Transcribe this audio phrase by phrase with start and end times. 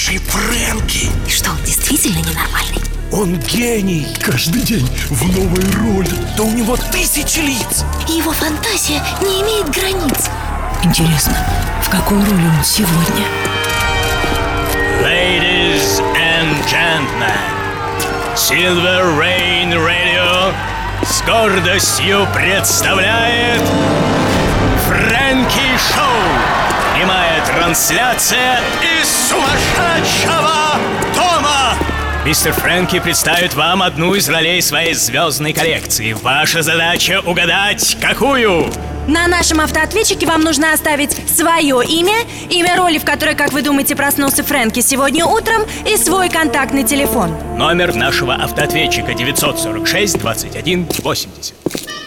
[0.00, 1.10] сумасшедший Фрэнки.
[1.26, 2.82] И что, он действительно ненормальный?
[3.12, 4.06] Он гений.
[4.20, 6.10] Каждый день в новой роли.
[6.36, 7.84] Да у него тысячи лиц.
[8.08, 10.30] И его фантазия не имеет границ.
[10.82, 11.36] Интересно,
[11.82, 13.26] в какой роли он сегодня?
[15.02, 17.36] Ladies and gentlemen,
[18.34, 20.54] Silver Rain Radio
[21.04, 23.62] с гордостью представляет
[24.86, 26.59] Фрэнки Шоу.
[27.60, 30.78] Трансляция из сумасшедшего
[31.14, 31.74] дома.
[32.24, 36.14] Мистер Фрэнки представит вам одну из ролей своей звездной коллекции.
[36.14, 38.72] Ваша задача угадать, какую?
[39.06, 43.94] На нашем автоответчике вам нужно оставить свое имя, имя роли, в которой, как вы думаете,
[43.94, 47.36] проснулся Фрэнки сегодня утром, и свой контактный телефон.
[47.58, 51.99] Номер нашего автоответчика 946 21 80.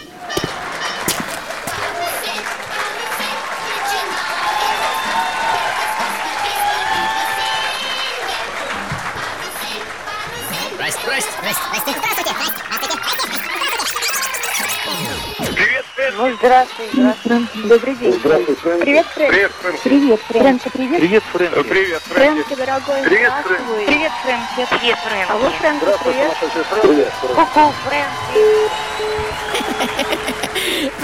[16.24, 17.64] Ну, здравствуй, здравствуй.
[17.64, 18.14] Добрый день.
[18.14, 18.80] Здравствуй, Фрэнк.
[18.80, 19.30] Привет, Фрэнк.
[19.30, 19.82] Привет, Фрэнк.
[19.82, 20.62] Привет, Фрэнк.
[20.72, 21.00] привет.
[21.00, 21.68] Привет, Фрэнк.
[21.68, 22.46] Привет, Фрэнк.
[22.46, 23.84] Фрэнки, дорогой, Привет, здравствуй.
[23.84, 24.42] Привет, Фрэнк.
[24.80, 25.30] Привет, Фрэнки.
[25.30, 26.32] Алло, Фрэнк, Здравствуй, привет.
[26.32, 26.52] Фрэнк.
[26.80, 27.34] Привет, Фрэнк.
[27.36, 29.53] Ку-ку, Фрэнки.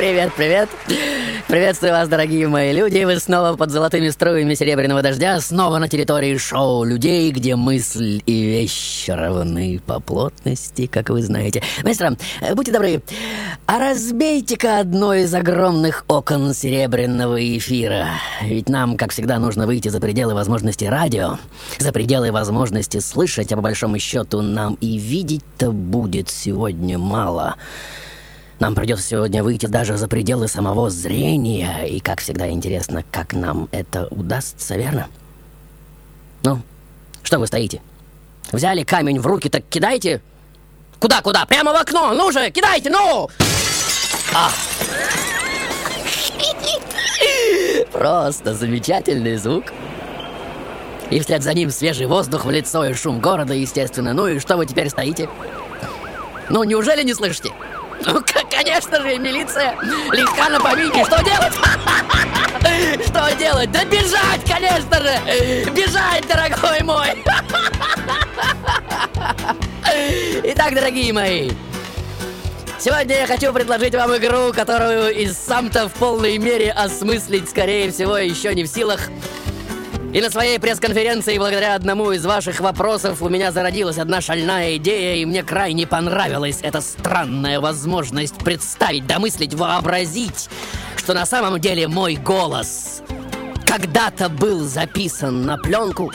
[0.01, 0.70] Привет, привет.
[1.47, 3.05] Приветствую вас, дорогие мои люди.
[3.05, 8.43] Вы снова под золотыми струями серебряного дождя, снова на территории шоу людей, где мысль и
[8.45, 11.62] вещь равны по плотности, как вы знаете.
[11.84, 13.03] Мастер, э, будьте добры,
[13.67, 18.09] а разбейте-ка одно из огромных окон серебряного эфира.
[18.41, 21.37] Ведь нам, как всегда, нужно выйти за пределы возможностей радио,
[21.78, 27.56] за пределы возможности слышать, а по большому счету нам и видеть-то будет сегодня мало.
[28.61, 33.70] Нам придется сегодня выйти даже за пределы самого зрения, и, как всегда, интересно, как нам
[33.72, 35.08] это удастся, верно?
[36.42, 36.61] Ну,
[37.22, 37.81] что вы стоите?
[38.53, 40.20] Взяли камень в руки, так кидайте.
[40.99, 41.47] Куда, куда?
[41.47, 42.12] Прямо в окно!
[42.12, 43.31] Ну же, кидайте, ну!
[44.34, 44.50] А.
[47.91, 49.72] Просто замечательный звук.
[51.09, 54.12] И вслед за ним свежий воздух в лицо и шум города, естественно.
[54.12, 55.31] Ну и что вы теперь стоите?
[56.50, 57.53] Ну, неужели не слышите?
[58.05, 59.77] Ну, конечно же, милиция
[60.12, 61.05] легка на поминки.
[61.05, 61.53] Что делать?
[63.06, 63.71] Что делать?
[63.72, 65.71] Да бежать, конечно же!
[65.71, 67.22] Бежать, дорогой мой!
[70.44, 71.50] Итак, дорогие мои,
[72.78, 78.17] сегодня я хочу предложить вам игру, которую и сам-то в полной мере осмыслить, скорее всего,
[78.17, 79.11] еще не в силах.
[80.12, 85.15] И на своей пресс-конференции, благодаря одному из ваших вопросов, у меня зародилась одна шальная идея,
[85.15, 90.49] и мне крайне понравилась эта странная возможность представить, домыслить, вообразить,
[90.97, 93.03] что на самом деле мой голос
[93.65, 96.12] когда-то был записан на пленку.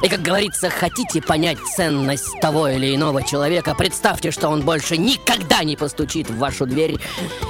[0.00, 5.64] И, как говорится, хотите понять ценность того или иного человека, представьте, что он больше никогда
[5.64, 7.00] не постучит в вашу дверь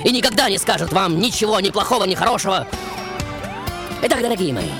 [0.02, 2.66] и никогда не скажет вам ничего, ни плохого, ни хорошего.
[4.02, 4.70] Итак, дорогие мои,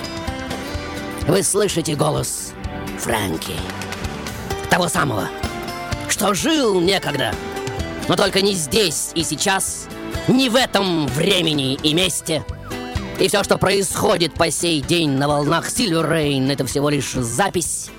[1.28, 2.55] вы слышите голос
[2.99, 3.53] Фрэнки.
[4.71, 5.28] Того самого,
[6.09, 7.34] что жил некогда.
[8.09, 9.89] Но только не здесь и сейчас,
[10.27, 12.44] не в этом времени и месте.
[13.21, 17.91] И все, что происходит по сей день на волнах Silver Rain, это всего лишь запись,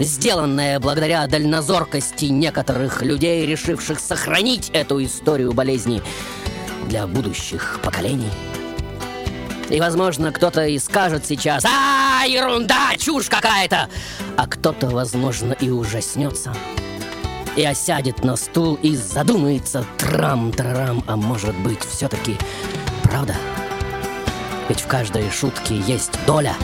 [0.00, 6.02] сделанная благодаря дальнозоркости некоторых людей, решивших сохранить эту историю болезни
[6.88, 8.32] для будущих поколений.
[9.70, 13.88] И, возможно, кто-то и скажет сейчас «А, ерунда, чушь какая-то!»
[14.36, 16.54] А кто-то, возможно, и ужаснется.
[17.56, 22.36] И осядет на стул и задумается трам-тарам, а может быть, все-таки
[23.02, 23.34] правда?
[24.68, 26.54] Ведь в каждой шутке есть доля.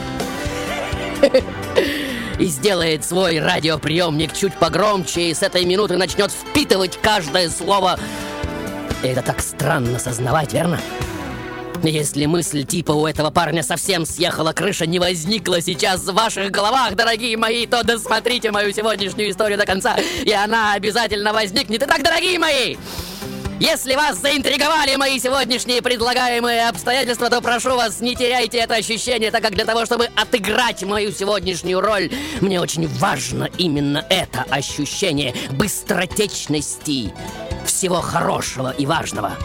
[2.39, 7.97] И сделает свой радиоприемник чуть погромче, и с этой минуты начнет впитывать каждое слово.
[9.03, 10.79] И это так странно сознавать, верно?
[11.83, 16.95] Если мысль типа у этого парня совсем съехала крыша, не возникла сейчас в ваших головах,
[16.95, 21.83] дорогие мои, то досмотрите мою сегодняшнюю историю до конца, и она обязательно возникнет.
[21.83, 22.75] Итак, дорогие мои,
[23.59, 29.41] если вас заинтриговали мои сегодняшние предлагаемые обстоятельства, то прошу вас, не теряйте это ощущение, так
[29.41, 32.11] как для того, чтобы отыграть мою сегодняшнюю роль,
[32.41, 37.13] мне очень важно именно это ощущение быстротечности
[37.65, 39.37] всего хорошего и важного.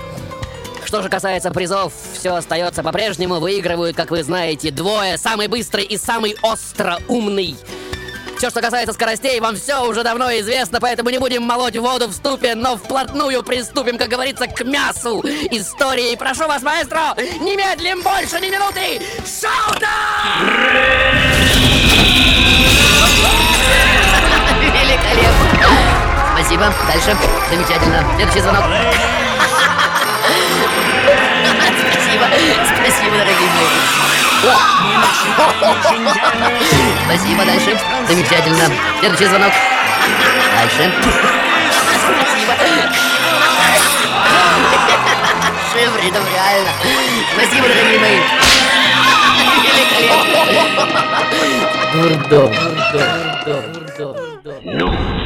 [0.91, 3.39] Что же касается призов, все остается по-прежнему.
[3.39, 5.19] Выигрывают, как вы знаете, двое.
[5.19, 7.57] Самый быстрый и самый остро умный.
[8.37, 12.13] Все, что касается скоростей, вам все уже давно известно, поэтому не будем молоть воду в
[12.13, 15.21] ступе, но вплотную приступим, как говорится, к мясу
[15.53, 16.17] истории.
[16.17, 19.01] Прошу вас, маэстро, немедлим больше ни минуты!
[19.25, 20.51] Шоу-тайм!
[24.61, 25.69] Великолепно.
[26.35, 26.75] Спасибо.
[26.89, 27.17] Дальше.
[27.49, 28.05] Замечательно.
[28.17, 28.65] Следующий звонок.
[32.21, 32.65] Спасибо.
[32.77, 33.69] Спасибо, дорогие мои.
[37.07, 37.45] Спасибо.
[37.45, 37.79] Дальше.
[38.09, 38.67] Замечательно.
[39.01, 39.53] Следующий звонок.
[40.55, 40.93] Дальше.
[42.13, 42.53] Спасибо.
[45.73, 46.71] Шифридов, реально.
[47.33, 48.19] Спасибо, дорогие мои.
[51.93, 52.53] Дурдом.
[52.93, 53.73] Дурдом.
[53.97, 54.17] Дурдом.
[54.45, 55.21] Дурдом.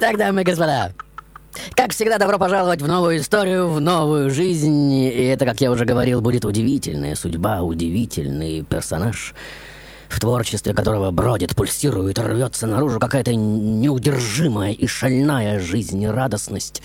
[0.00, 0.92] Итак, дамы и господа,
[1.74, 4.92] как всегда, добро пожаловать в новую историю, в новую жизнь.
[4.92, 9.34] И это, как я уже говорил, будет удивительная судьба, удивительный персонаж,
[10.08, 16.80] в творчестве которого бродит, пульсирует, рвется наружу какая-то неудержимая и шальная жизнерадостность.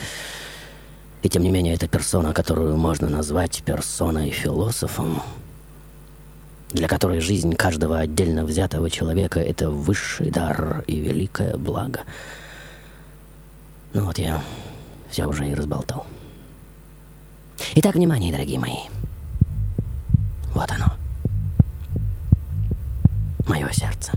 [1.22, 5.22] И тем не менее, это персона, которую можно назвать персоной-философом,
[6.72, 12.00] для которой жизнь каждого отдельно взятого человека— это высший дар и великое благо.
[13.94, 14.42] Ну вот я
[15.10, 16.08] все уже и разболтал.
[17.76, 18.78] Итак, внимание, дорогие мои.
[20.54, 20.94] Вот оно.
[23.48, 24.14] Мое сердце.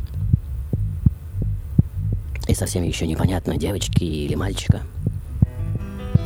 [2.48, 4.80] И совсем еще непонятно, девочки или мальчика.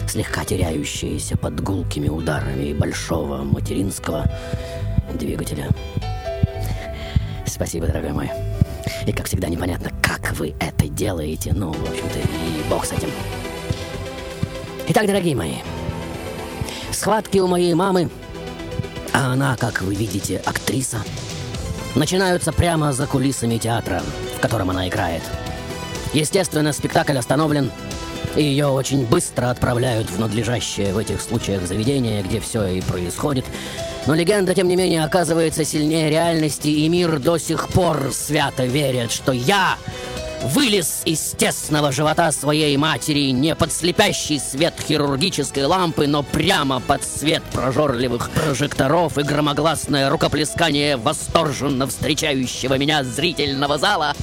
[0.06, 4.30] Слегка теряющиеся под гулкими ударами большого материнского
[5.14, 5.68] двигателя.
[7.46, 8.30] Спасибо, дорогой мой.
[9.06, 11.52] И, как всегда, непонятно, как вы это делаете.
[11.52, 13.08] Ну, в общем-то, и бог с этим.
[14.92, 15.54] Итак, дорогие мои,
[16.90, 18.10] схватки у моей мамы,
[19.12, 20.96] а она, как вы видите, актриса,
[21.94, 24.02] начинаются прямо за кулисами театра,
[24.36, 25.22] в котором она играет.
[26.12, 27.70] Естественно, спектакль остановлен,
[28.34, 33.44] и ее очень быстро отправляют в надлежащее в этих случаях заведение, где все и происходит.
[34.08, 39.12] Но легенда, тем не менее, оказывается сильнее реальности, и мир до сих пор свято верит,
[39.12, 39.76] что я
[40.42, 47.04] вылез из тесного живота своей матери не под слепящий свет хирургической лампы, но прямо под
[47.04, 54.14] свет прожорливых прожекторов и громогласное рукоплескание восторженно встречающего меня зрительного зала.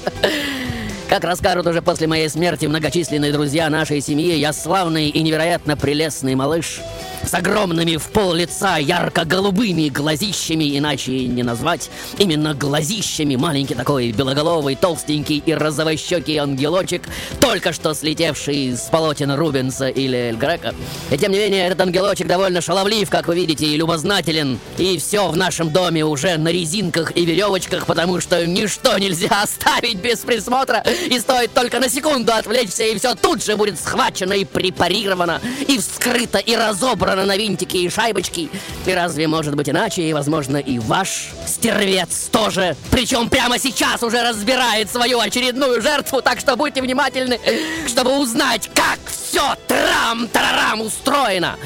[1.10, 6.36] Как расскажут уже после моей смерти многочисленные друзья нашей семьи, я славный и невероятно прелестный
[6.36, 6.82] малыш
[7.26, 11.90] с огромными в пол лица ярко-голубыми глазищами, иначе не назвать.
[12.18, 17.04] Именно глазищами маленький такой белоголовый, толстенький и розовощекий ангелочек,
[17.40, 20.74] только что слетевший с полотен Рубенса или Эль Грека.
[21.12, 24.60] И тем не менее, этот ангелочек довольно шаловлив, как вы видите, и любознателен.
[24.78, 29.98] И все в нашем доме уже на резинках и веревочках, потому что ничто нельзя оставить
[29.98, 30.84] без присмотра.
[31.10, 35.78] И стоит только на секунду отвлечься, и все тут же будет схвачено и препарировано, и
[35.78, 38.50] вскрыто, и разобрано на винтики и шайбочки.
[38.86, 40.04] И разве может быть иначе?
[40.04, 42.76] И, возможно, и ваш стервец тоже.
[42.92, 47.40] Причем прямо сейчас уже разбирает свою очередную жертву, так что будьте внимательны,
[47.88, 51.58] чтобы узнать, как все трам-тарарам устроено.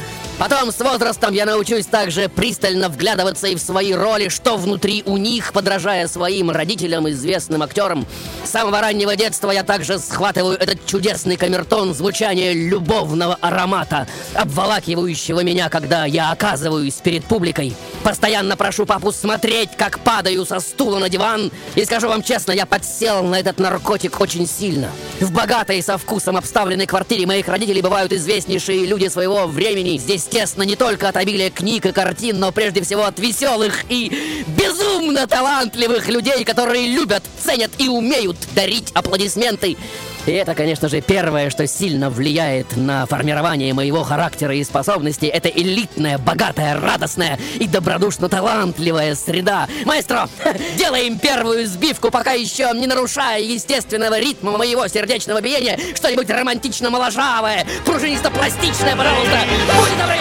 [0.41, 5.17] Потом с возрастом я научусь также пристально вглядываться и в свои роли, что внутри у
[5.17, 8.07] них, подражая своим родителям, известным актерам.
[8.43, 15.69] С самого раннего детства я также схватываю этот чудесный камертон звучания любовного аромата, обволакивающего меня,
[15.69, 17.75] когда я оказываюсь перед публикой.
[18.03, 21.51] Постоянно прошу папу смотреть, как падаю со стула на диван.
[21.75, 24.89] И скажу вам честно, я подсел на этот наркотик очень сильно.
[25.19, 29.99] В богатой со вкусом обставленной квартире моих родителей бывают известнейшие люди своего времени.
[29.99, 34.45] Здесь тесно не только от обилия книг и картин, но прежде всего от веселых и
[34.47, 39.77] безумно талантливых людей, которые любят, ценят и умеют дарить аплодисменты.
[40.25, 45.27] И это, конечно же, первое, что сильно влияет на формирование моего характера и способностей.
[45.27, 49.67] Это элитная, богатая, радостная и добродушно талантливая среда.
[49.85, 50.29] Маэстро,
[50.77, 55.79] делаем первую сбивку, пока еще не нарушая естественного ритма моего сердечного биения.
[55.95, 59.39] Что-нибудь романтично-моложавое, пружинисто-пластичное, пожалуйста.
[59.75, 60.15] Будьте добры!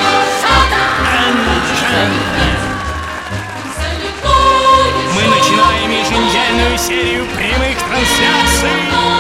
[5.15, 9.11] Мы начинаем еженедельную серию прямых трансляций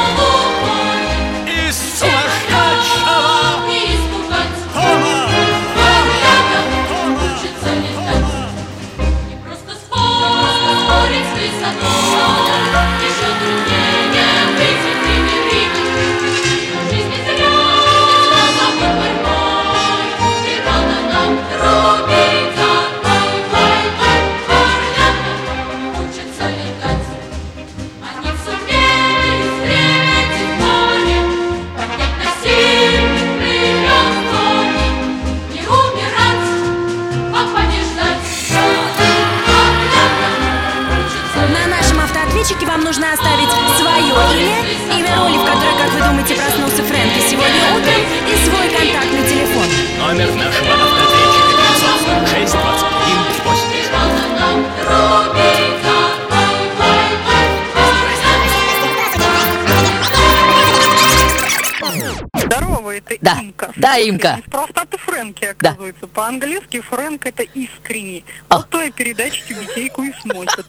[64.08, 64.22] Имка.
[64.22, 64.36] Да, Слушай, Имка.
[64.38, 66.06] Неспроста ты Фрэнки, оказывается.
[66.06, 68.24] По-английски Фрэнк это искренний.
[68.48, 68.58] А.
[68.58, 70.66] Вот то и передача тебе тейку и смочит.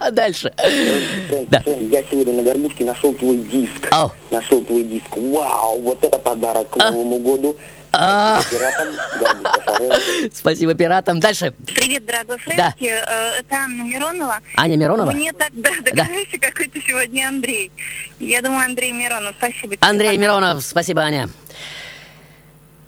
[0.00, 0.52] А дальше?
[1.48, 1.62] Да.
[1.66, 3.88] Я сегодня на горбушке нашел твой диск.
[3.90, 4.10] Ау.
[4.30, 5.14] Нашел твой диск.
[5.16, 7.56] Вау, вот это подарок к Новому году.
[7.92, 8.94] А, Пиратам,
[10.32, 11.18] спасибо пиратам.
[11.18, 11.52] Дальше.
[11.66, 12.70] Привет, дорогой Да.
[12.78, 12.84] Фрэнки.
[12.84, 14.38] Э, Это Анна Миронова.
[14.56, 15.10] Аня Миронова?
[15.10, 17.72] Мне так да, догадайся, какой ты сегодня Андрей.
[18.20, 19.34] Я думаю, Андрей Миронов.
[19.38, 19.78] Спасибо тебе.
[19.80, 21.28] Андрей Миронов, спасибо, Аня.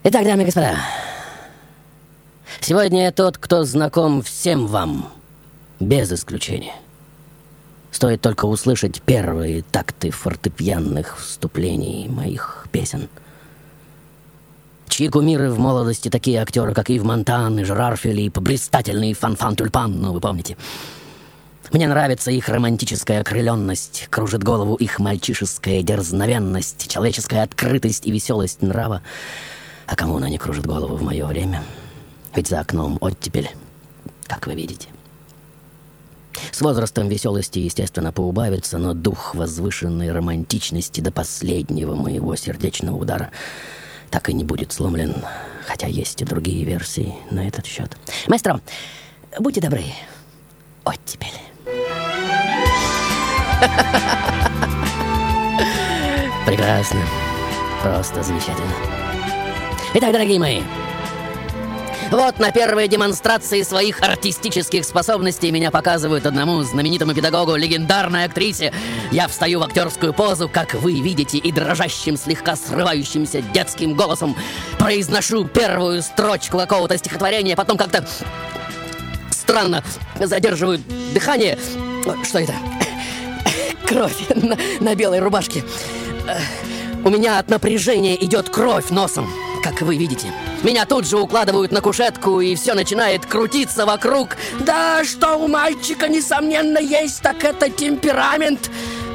[0.04, 0.78] Итак, дамы и господа,
[2.58, 5.08] сегодня я тот, кто знаком всем вам,
[5.78, 6.74] без исключения.
[7.92, 13.08] Стоит только услышать первые такты фортепианных вступлений моих песен.
[14.88, 20.00] Чьи кумиры в молодости такие актеры, как Ив Монтан и Жерар Филипп, блистательный Фанфан Тюльпан,
[20.00, 20.56] ну вы помните.
[21.70, 29.00] Мне нравится их романтическая окрыленность, кружит голову их мальчишеская дерзновенность, человеческая открытость и веселость нрава.
[29.92, 31.62] А кому она не кружит голову в мое время?
[32.34, 33.50] Ведь за окном оттепель,
[34.26, 34.88] как вы видите.
[36.50, 43.32] С возрастом веселости, естественно, поубавится, но дух возвышенной романтичности до последнего моего сердечного удара
[44.08, 45.14] так и не будет сломлен,
[45.66, 47.94] хотя есть и другие версии на этот счет.
[48.28, 48.62] Маэстро,
[49.40, 49.84] будьте добры,
[50.84, 51.38] оттепель.
[56.46, 57.02] Прекрасно.
[57.82, 59.01] Просто замечательно.
[59.94, 60.62] Итак, дорогие мои,
[62.10, 68.72] вот на первой демонстрации своих артистических способностей меня показывают одному знаменитому педагогу, легендарной актрисе.
[69.10, 74.34] Я встаю в актерскую позу, как вы видите, и дрожащим, слегка срывающимся детским голосом
[74.78, 78.06] произношу первую строчку какого-то стихотворения, потом как-то
[79.30, 79.84] странно
[80.18, 80.80] задерживаю
[81.12, 81.58] дыхание.
[82.24, 82.54] Что это?
[83.86, 85.62] Кровь на, на белой рубашке.
[86.26, 86.38] Э,
[87.04, 89.30] У меня от напряжения идет кровь носом,
[89.62, 90.32] как вы видите.
[90.62, 94.36] Меня тут же укладывают на кушетку, и все начинает крутиться вокруг.
[94.60, 98.70] Да, что у мальчика, несомненно, есть, так это темперамент.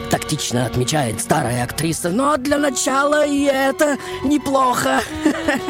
[0.10, 5.01] Тактично отмечает старая актриса, но для начала и это неплохо.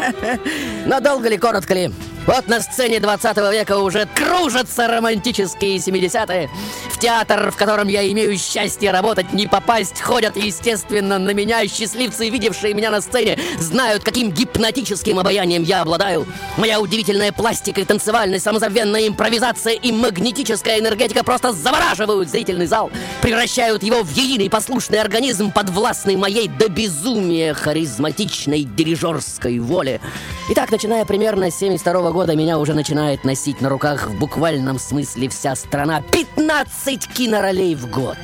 [0.85, 1.91] Надолго ли, коротко ли?
[2.27, 6.49] Вот на сцене 20 века уже кружатся романтические 70-е.
[6.91, 12.27] В театр, в котором я имею счастье работать, не попасть, ходят, естественно, на меня счастливцы,
[12.27, 16.27] видевшие меня на сцене, знают, каким гипнотическим обаянием я обладаю.
[16.57, 22.91] Моя удивительная пластика и танцевальность, самозабвенная импровизация и магнетическая энергетика просто завораживают зрительный зал,
[23.21, 30.01] превращают его в единый послушный организм, подвластный моей до безумия харизматичной дирижерской воле.
[30.49, 35.29] Итак, начиная примерно с 72 года, меня уже начинает носить на руках в буквальном смысле
[35.29, 38.17] вся страна 15 киноролей в год.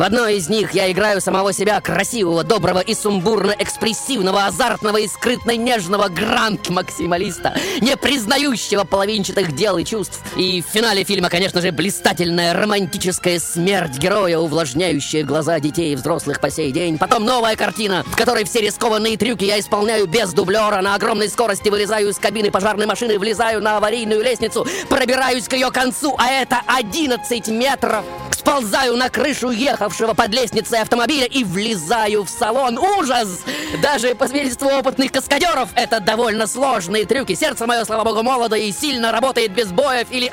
[0.00, 6.08] В одной из них я играю самого себя, красивого, доброго и сумбурно-экспрессивного, азартного и скрытно-нежного
[6.08, 10.18] гранд-максималиста, не признающего половинчатых дел и чувств.
[10.38, 16.40] И в финале фильма, конечно же, блистательная романтическая смерть героя, увлажняющая глаза детей и взрослых
[16.40, 16.96] по сей день.
[16.96, 21.68] Потом новая картина, в которой все рискованные трюки я исполняю без дублера, на огромной скорости
[21.68, 26.62] вылезаю из кабины пожарной машины, влезаю на аварийную лестницу, пробираюсь к ее концу, а это
[26.66, 28.02] 11 метров.
[28.40, 32.78] Сползаю на крышу ехавшего под лестницей автомобиля и влезаю в салон.
[32.78, 33.40] Ужас!
[33.82, 37.34] Даже по свидетельству опытных каскадеров это довольно сложные трюки.
[37.34, 40.32] Сердце мое, слава богу, молодо и сильно работает без боев или...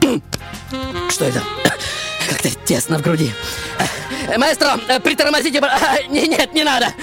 [1.10, 1.42] Что это?
[2.30, 3.32] Как-то тесно в груди.
[4.28, 5.60] Э, Маэстро, э, притормозите...
[6.08, 6.94] Нет, не надо.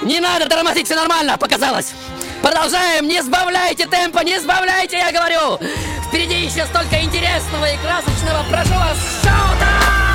[0.00, 1.92] Не надо тормозить, все нормально, показалось.
[2.40, 5.60] Продолжаем, не сбавляйте темпа, не сбавляйте, я говорю.
[6.08, 8.44] Впереди еще столько интересного и красочного.
[8.48, 10.05] Прошу вас, шоу-тайм!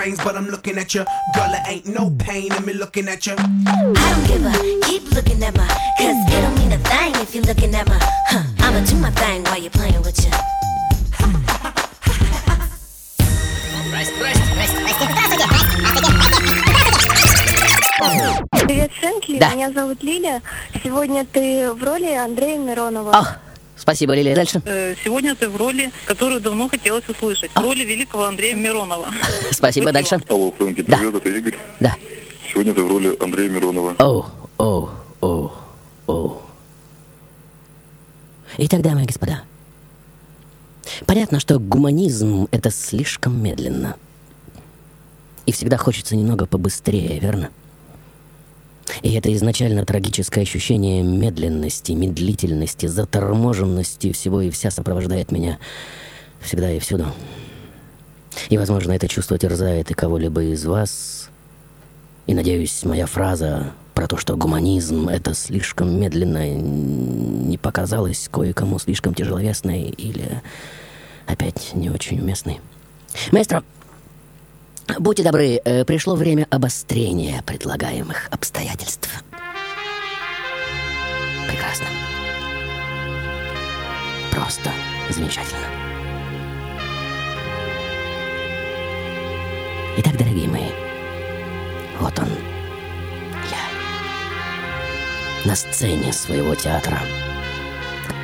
[0.00, 1.04] brains, but I'm looking at you.
[1.34, 3.34] Girl, it ain't no pain in me looking at you.
[3.38, 3.44] I
[4.12, 4.52] don't give a,
[4.86, 5.66] keep looking at my,
[5.98, 8.42] cause it don't mean a thing if you're looking at my, huh.
[8.60, 10.30] I'ma do my thing while you're playing with you.
[18.66, 19.38] Привет, Фрэнки.
[19.38, 19.54] Да.
[19.54, 20.42] Меня зовут Лиля.
[20.82, 23.16] Сегодня ты в роли Андрея Миронова.
[23.16, 23.26] О,
[23.81, 24.35] Спасибо, Лилия.
[24.35, 24.61] Дальше.
[24.65, 27.51] Э, Сегодня ты в роли, которую давно хотелось услышать.
[27.51, 29.07] В роли великого Андрея Миронова.
[29.51, 30.19] Спасибо, дальше.
[30.29, 30.97] Алло, Фрэнки, Да.
[30.97, 31.57] привет, это Игорь.
[31.79, 31.95] Да.
[32.51, 33.95] Сегодня ты в роли Андрея Миронова.
[33.99, 34.25] Оу,
[34.57, 34.89] оу,
[35.21, 35.51] оу,
[36.07, 36.41] оу.
[38.57, 39.43] Итак, дамы и господа,
[41.05, 43.95] понятно, что гуманизм— это слишком медленно.
[45.45, 47.49] И всегда хочется немного побыстрее, верно?
[49.01, 55.59] И это изначально трагическое ощущение медленности, медлительности, заторможенности всего и вся сопровождает меня
[56.41, 57.07] всегда и всюду.
[58.49, 61.29] И, возможно, это чувство терзает и кого-либо из вас.
[62.27, 69.13] И, надеюсь, моя фраза про то, что гуманизм— это слишком медленно, не показалась кое-кому слишком
[69.13, 70.41] тяжеловесной или
[71.27, 72.61] опять не очень уместной.
[73.31, 73.63] Маэстро,
[74.99, 79.23] будьте добры, э, пришло время обострения предлагаемых обстоятельств.
[81.47, 81.85] Прекрасно.
[84.31, 84.71] Просто
[85.09, 85.67] замечательно.
[89.97, 90.69] Итак, дорогие мои,
[91.99, 92.29] вот он,
[93.49, 93.57] я.
[95.45, 96.99] На сцене своего театра,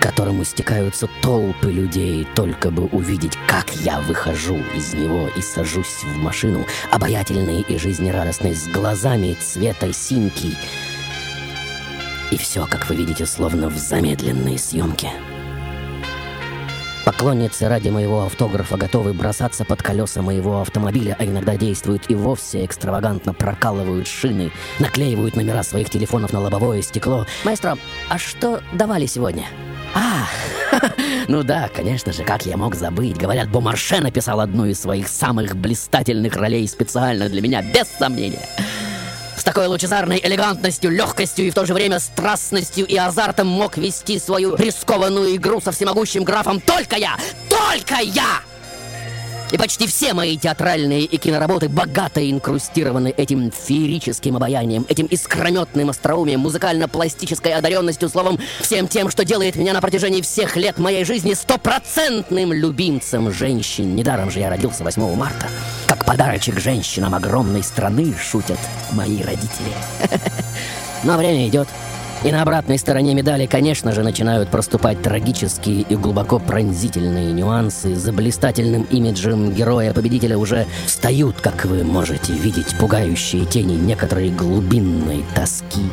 [0.07, 6.17] которому стекаются толпы людей, только бы увидеть, как я выхожу из него и сажусь в
[6.23, 10.55] машину, обаятельный и жизнерадостный, с глазами цвета синьки.
[12.31, 15.11] И все, как вы видите, словно в замедленной съемке.
[17.03, 22.63] Поклонницы ради моего автографа готовы бросаться под колеса моего автомобиля, а иногда действуют и вовсе
[22.63, 27.25] экстравагантно прокалывают шины, наклеивают номера своих телефонов на лобовое стекло.
[27.43, 27.77] Маэстро,
[28.07, 29.47] а что давали сегодня?
[29.97, 30.27] А,
[31.27, 33.17] ну да, конечно же, как я мог забыть.
[33.17, 38.47] Говорят, Бомарше написал одну из своих самых блистательных ролей специально для меня, без сомнения.
[39.35, 44.19] С такой лучезарной элегантностью, легкостью и в то же время страстностью и азартом мог вести
[44.19, 47.17] свою рискованную игру со всемогущим графом только я!
[47.49, 48.46] Только я!
[49.51, 56.41] И почти все мои театральные и киноработы богато инкрустированы этим феерическим обаянием, этим искрометным остроумием,
[56.41, 62.51] музыкально-пластической одаренностью, словом, всем тем, что делает меня на протяжении всех лет моей жизни стопроцентным
[62.51, 63.95] любимцем женщин.
[63.95, 65.47] Недаром же я родился 8 марта.
[65.87, 68.59] Как подарочек женщинам огромной страны, шутят
[68.91, 69.71] мои родители.
[71.03, 71.69] Но время идет.
[72.23, 77.95] И на обратной стороне медали, конечно же, начинают проступать трагические и глубоко пронзительные нюансы.
[77.95, 85.83] За блистательным имиджем героя-победителя уже встают, как вы можете видеть, пугающие тени некоторой глубинной тоски.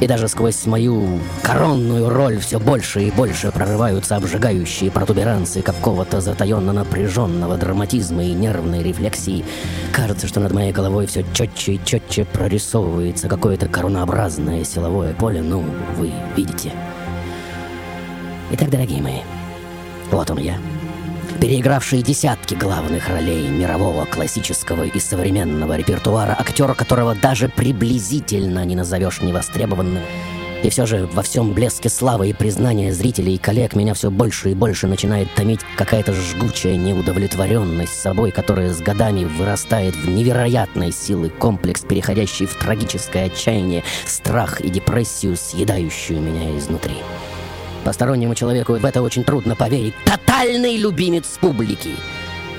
[0.00, 6.72] И даже сквозь мою коронную роль все больше и больше прорываются обжигающие протуберанцы какого-то затаенно
[6.72, 9.44] напряженного драматизма и нервной рефлексии.
[9.92, 15.40] Кажется, что над моей головой все четче и четче прорисовывается какое-то коронообразное силовое поле.
[15.40, 15.64] Ну,
[15.96, 16.72] вы видите.
[18.52, 19.20] Итак, дорогие мои,
[20.10, 20.56] вот он я.
[21.46, 29.20] Переигравший десятки главных ролей мирового классического и современного репертуара, актера которого даже приблизительно не назовешь
[29.20, 30.02] невостребованным.
[30.64, 34.50] И все же во всем блеске славы и признания зрителей и коллег меня все больше
[34.50, 41.28] и больше начинает томить какая-то жгучая неудовлетворенность собой, которая с годами вырастает в невероятной силы
[41.28, 46.96] комплекс, переходящий в трагическое отчаяние, страх и депрессию, съедающую меня изнутри.
[47.86, 49.94] Постороннему человеку в это очень трудно поверить.
[50.04, 51.90] Тотальный любимец публики.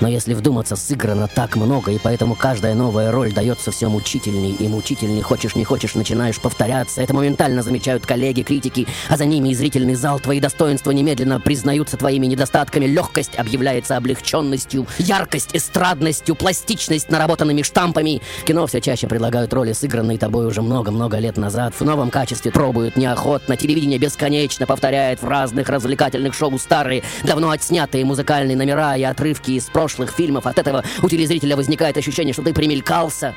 [0.00, 4.68] Но если вдуматься, сыграно так много, и поэтому каждая новая роль дается все мучительней и
[4.68, 5.22] мучительней.
[5.22, 7.02] Хочешь, не хочешь, начинаешь повторяться.
[7.02, 10.20] Это моментально замечают коллеги, критики, а за ними и зрительный зал.
[10.20, 12.86] Твои достоинства немедленно признаются твоими недостатками.
[12.86, 18.22] Легкость объявляется облегченностью, яркость эстрадностью, пластичность наработанными штампами.
[18.44, 21.74] Кино все чаще предлагают роли, сыгранные тобой уже много-много лет назад.
[21.78, 23.56] В новом качестве пробуют неохотно.
[23.56, 29.64] Телевидение бесконечно повторяет в разных развлекательных шоу старые, давно отснятые музыкальные номера и отрывки из
[29.88, 30.46] прошлых фильмов.
[30.46, 33.34] От этого у телезрителя возникает ощущение, что ты примелькался.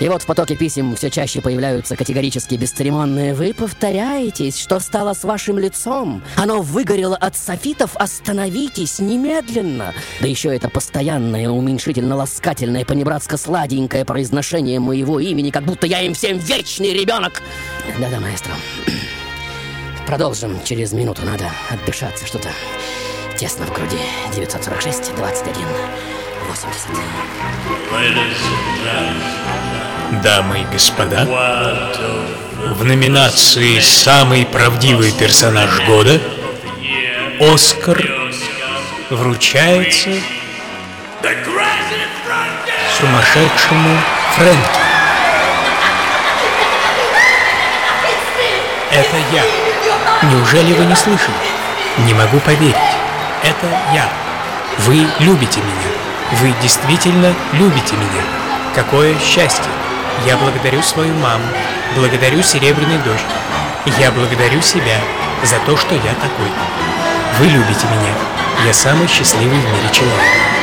[0.00, 5.22] И вот в потоке писем все чаще появляются категорически бесцеремонные «Вы повторяетесь, что стало с
[5.22, 6.20] вашим лицом?
[6.34, 7.92] Оно выгорело от софитов?
[7.94, 16.14] Остановитесь немедленно!» Да еще это постоянное, уменьшительно-ласкательное, понебратско-сладенькое произношение моего имени, как будто я им
[16.14, 17.42] всем вечный ребенок.
[18.00, 18.54] Да-да, маэстро.
[20.08, 22.48] Продолжим через минуту, надо отдышаться, что-то
[23.42, 23.98] тесно в груди.
[24.36, 25.66] 946, 21,
[30.22, 31.24] Дамы и господа,
[32.76, 36.20] в номинации «Самый правдивый персонаж года»
[37.40, 38.00] Оскар
[39.10, 40.10] вручается
[43.00, 43.98] сумасшедшему
[44.36, 44.78] Фрэнки.
[48.92, 49.42] Это я.
[50.30, 51.34] Неужели вы не слышали?
[52.06, 53.01] Не могу поверить.
[53.42, 54.08] Это я.
[54.78, 56.40] Вы любите меня.
[56.40, 58.22] Вы действительно любите меня.
[58.74, 59.70] Какое счастье.
[60.26, 61.44] Я благодарю свою маму,
[61.96, 63.24] благодарю Серебряный дождь.
[63.98, 64.96] Я благодарю себя
[65.42, 66.50] за то, что я такой.
[67.38, 68.14] Вы любите меня.
[68.64, 70.61] Я самый счастливый в мире человек.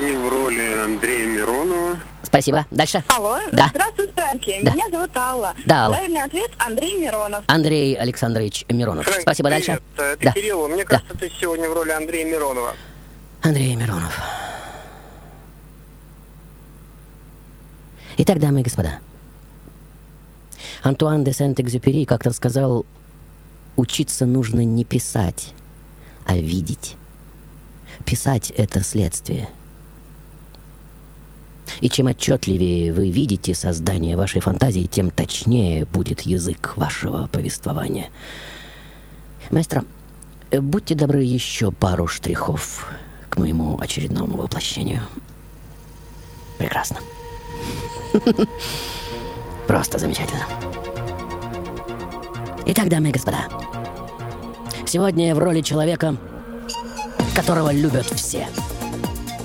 [0.00, 1.98] Сегодня в роли Андрея Миронова.
[2.22, 2.66] Спасибо.
[2.70, 3.02] Дальше.
[3.08, 3.68] Алло, Да.
[3.70, 4.60] здравствуй, Фрэнки.
[4.62, 4.72] Да.
[4.72, 5.54] Меня зовут Алла.
[5.66, 5.94] Да, Алла.
[5.94, 7.44] Правильный ответ Андрей Миронов.
[7.48, 9.04] Андрей Александрович Миронов.
[9.04, 9.50] Фрэнки, Спасибо.
[9.50, 9.80] Дальше.
[9.96, 10.12] привет.
[10.12, 10.32] Это Да.
[10.32, 10.68] Кирилл.
[10.68, 10.88] Мне Да.
[10.98, 12.74] кажется, ты сегодня в роли Андрея Миронова.
[13.42, 14.18] Андрей Миронов.
[18.16, 18.98] Итак, дамы и господа,
[20.82, 22.84] Антуан де Сент-Экзюпери как-то сказал,
[23.76, 25.52] учиться нужно не писать,
[26.26, 26.96] а видеть.
[28.04, 29.48] Писать— это следствие.
[31.80, 38.08] И чем отчетливее вы видите создание вашей фантазии, тем точнее будет язык вашего повествования.
[39.50, 39.84] Маэстро,
[40.50, 42.86] э, будьте добры еще пару штрихов
[43.28, 45.02] к моему очередному воплощению.
[46.58, 46.98] Прекрасно.
[49.66, 50.44] Просто замечательно.
[52.66, 53.48] Итак, дамы и господа,
[54.86, 56.16] сегодня я в роли человека,
[57.34, 58.46] которого любят все.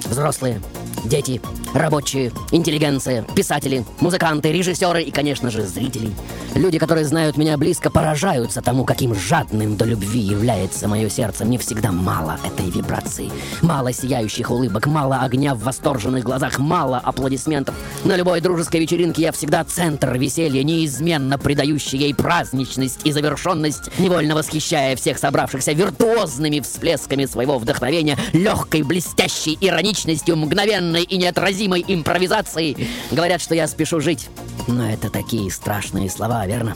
[0.05, 0.61] Взрослые,
[1.05, 1.41] дети,
[1.75, 6.11] рабочие, интеллигенция, писатели, музыканты, режиссеры и, конечно же, зрители.
[6.55, 11.43] Люди, которые знают меня близко, поражаются тому, каким жадным до любви является мое сердце.
[11.43, 13.29] Мне всегда мало этой вибрации.
[13.61, 17.75] Мало сияющих улыбок, мало огня в восторженных глазах, мало аплодисментов.
[18.05, 24.33] На любой дружеской вечеринке я всегда центр веселья, неизменно придающий ей праздничность и завершенность, невольно
[24.33, 32.87] восхищая всех собравшихся виртуозными всплесками своего вдохновения, легкой, блестящей ироничностью, мгновенной и неотразимой импровизацией.
[33.11, 34.29] Говорят, что я спешу жить.
[34.67, 36.75] Но это такие страшные слова, верно?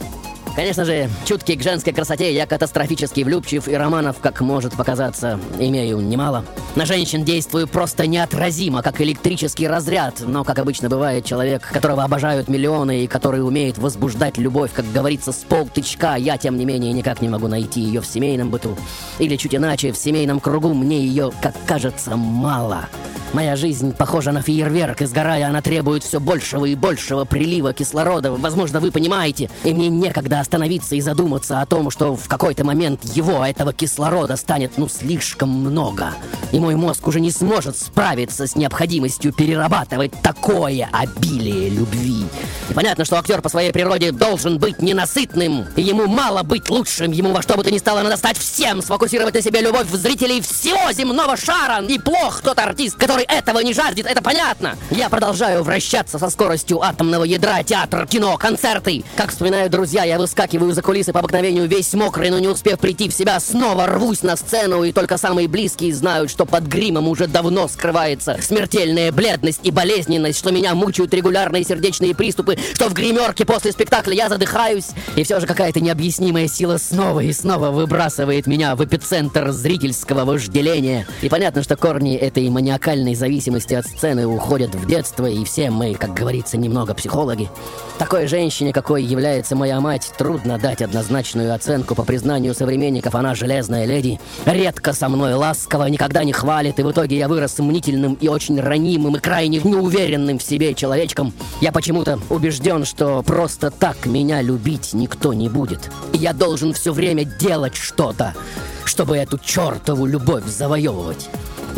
[0.60, 6.02] Конечно же, чуткий к женской красоте, я катастрофически влюбчив, и романов, как может показаться, имею
[6.02, 6.44] немало.
[6.76, 12.50] На женщин действую просто неотразимо, как электрический разряд, но, как обычно бывает, человек, которого обожают
[12.50, 17.22] миллионы и который умеет возбуждать любовь, как говорится, с полтычка, я, тем не менее, никак
[17.22, 18.78] не могу найти ее в семейном быту.
[19.18, 22.90] Или чуть иначе, в семейном кругу мне ее, как кажется, мало.
[23.32, 28.32] Моя жизнь похожа на фейерверк, и сгорая, она требует все большего и большего прилива кислорода.
[28.32, 33.04] Возможно, вы понимаете, и мне некогда остановиться и задуматься о том, что в какой-то момент
[33.04, 36.16] его, этого кислорода, станет, ну, слишком много.
[36.52, 42.26] И мой мозг уже не сможет справиться с необходимостью перерабатывать такое обилие любви.
[42.68, 47.12] И понятно, что актер по своей природе должен быть ненасытным, и ему мало быть лучшим,
[47.12, 50.42] ему во что бы то ни стало надо стать всем, сфокусировать на себе любовь зрителей
[50.42, 51.84] всего земного шара.
[51.86, 54.76] И плох тот артист, который этого не жаждет, это понятно.
[54.90, 59.04] Я продолжаю вращаться со скоростью атомного ядра, театр, кино, концерты.
[59.16, 63.10] Как вспоминают друзья, я выскакиваю за кулисы по обыкновению весь мокрый, но не успев прийти
[63.10, 67.26] в себя, снова рвусь на сцену, и только самые близкие знают, что под гримом уже
[67.26, 73.44] давно скрывается смертельная бледность и болезненность, что меня мучают регулярные сердечные приступы, что в гримерке
[73.44, 78.76] после спектакля я задыхаюсь, и все же какая-то необъяснимая сила снова и снова выбрасывает меня
[78.76, 81.08] в эпицентр зрительского вожделения.
[81.24, 85.96] И понятно, что корни этой маниакальной зависимости от сцены уходят в детство, и все мы,
[85.96, 87.50] как говорится, немного психологи.
[87.98, 93.16] Такой женщине, какой является моя мать, трудно дать однозначную оценку по признанию современников.
[93.16, 97.58] Она железная леди, редко со мной ласково, никогда не хвалит, и в итоге я вырос
[97.60, 101.32] мнительным и очень ранимым и крайне неуверенным в себе человечком.
[101.62, 105.90] Я почему-то убежден, что просто так меня любить никто не будет.
[106.12, 108.36] И я должен все время делать что-то,
[108.84, 111.30] чтобы эту чертову любовь завоевывать.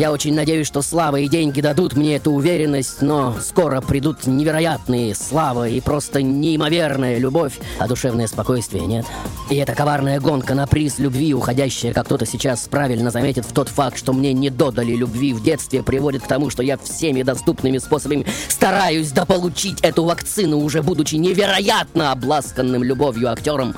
[0.02, 5.14] Я очень надеюсь, что слава и деньги дадут мне эту уверенность, но скоро придут невероятные
[5.14, 9.06] слава и просто неимоверная любовь, а душевное спокойствие нет.
[9.48, 13.68] И эта коварная гонка на приз любви, уходящая, как кто-то сейчас правильно заметит, в тот
[13.68, 17.78] факт, что мне не додали любви в детстве, приводит к тому, что я всеми доступными
[17.78, 23.76] способами стараюсь дополучить эту вакцину, уже будучи невероятно обласканным любовью актером.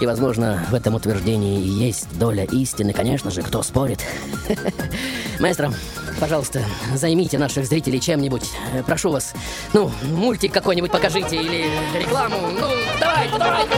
[0.00, 4.00] И, возможно, в этом утверждении есть доля истины, конечно же, кто спорит.
[5.40, 5.72] Маэстро,
[6.20, 8.50] Пожалуйста, займите наших зрителей чем-нибудь.
[8.86, 9.34] Прошу вас.
[9.72, 11.66] Ну, мультик какой-нибудь покажите или
[11.98, 12.36] рекламу.
[12.52, 12.68] Ну,
[13.00, 13.74] давайте, давайте.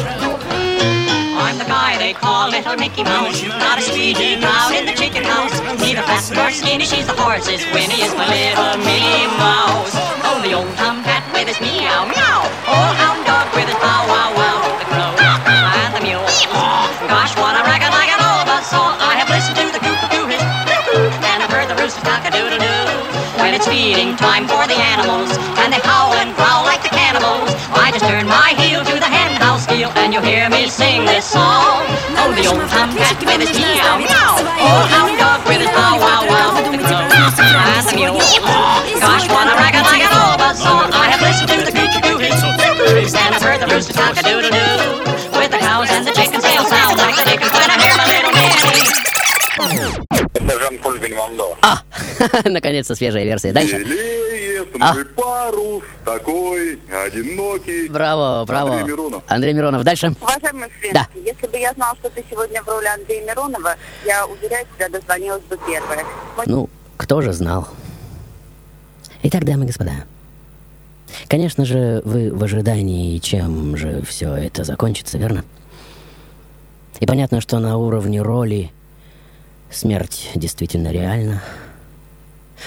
[1.39, 3.43] I'm the guy they call Little Mickey Mouse.
[3.43, 5.61] Not a speedy crowd in the chicken house.
[5.79, 9.93] Neither fat nor skinny, she's the horse's Winnie is my little Minnie Mouse.
[10.25, 12.43] Oh, the old tomcat with his meow meow.
[12.67, 13.26] Old hound
[16.07, 16.23] mule.
[17.11, 18.95] Gosh, what a racket I got all of us all.
[19.03, 22.31] I have listened to the cuckoo his cuckoo, and I've heard the rooster's cock a
[22.31, 22.87] doodle doo.
[23.43, 27.51] When it's feeding time for the animals, and they howl and growl like the cannibals,
[27.75, 31.03] I just turn my heel to the hen house steel, and you'll hear me sing
[31.05, 31.83] this song.
[32.23, 34.39] Oh, the old tomcat with his meow meow.
[34.39, 36.55] Oh, old hound dog with his bow wow wow.
[36.71, 38.23] The crow and the mule.
[39.03, 40.87] Gosh, what a racket I got all of us all.
[40.87, 44.23] I have listened to the cuckoo his cuckoo, and I've heard the rooster's cock a
[44.23, 45.26] doodle doo.
[50.37, 51.57] Это Жан-Поль Бельмондо.
[51.63, 51.79] А,
[52.45, 53.53] наконец-то свежая версия.
[53.53, 53.79] Дальше.
[53.79, 54.93] Белеет А.
[54.95, 57.89] мой парус, такой одинокий.
[57.89, 58.73] Браво, браво.
[58.75, 59.23] Андрей Миронов.
[59.29, 59.83] Андрей Миронов.
[59.85, 60.15] Дальше.
[60.21, 61.09] Уважаемый Фрэнк, Да.
[61.15, 65.43] если бы я знал, что ты сегодня в роли Андрея Миронова, я, уверяю тебя, дозвонилась
[65.45, 66.05] бы первая.
[66.37, 67.69] Мой Ну, кто же знал?
[69.23, 69.93] Итак, дамы и господа.
[71.29, 75.45] Конечно же, вы в ожидании, чем же все это закончится, верно?
[77.01, 78.71] И понятно, что на уровне роли
[79.71, 81.43] смерть действительно реальна.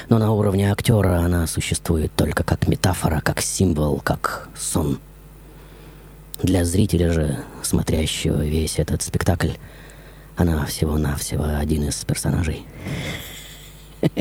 [0.07, 4.99] Но на уровне актера она существует только как метафора, как символ, как сон.
[6.41, 9.51] Для зрителя же, смотрящего весь этот спектакль,
[10.38, 12.65] она всего-навсего один из персонажей.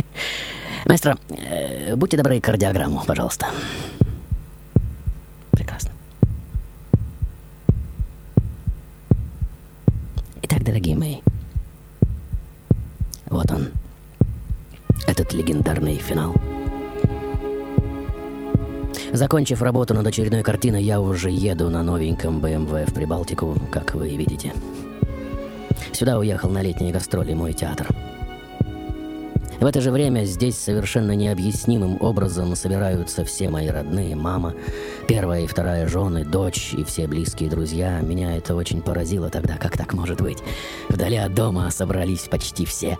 [0.84, 3.46] Маэстро, э, будьте добры, кардиограмму, пожалуйста.
[5.52, 5.90] Прекрасно.
[10.42, 11.18] Итак, дорогие мои,
[13.30, 13.68] вот он,
[15.06, 16.34] этот легендарный финал.
[19.12, 24.10] Закончив работу над очередной картиной, я уже еду на новеньком BMW в Прибалтику, как вы
[24.10, 24.52] видите.
[25.92, 27.86] Сюда уехал на летние гастроли мой театр.
[29.60, 34.54] В это же время здесь совершенно необъяснимым образом собираются все мои родные, мама,
[35.08, 37.98] первая и вторая жены, дочь и все близкие друзья.
[38.00, 40.38] Меня это очень поразило тогда, как так может быть.
[40.88, 42.98] Вдали от дома собрались почти все.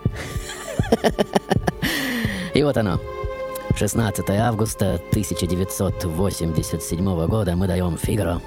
[2.53, 2.99] И вот оно.
[3.77, 8.41] 16 августа 1987 года мы даем Фигаро.